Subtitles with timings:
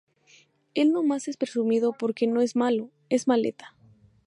[0.73, 3.75] Él nomás es presumido porque no es malo, es maleta.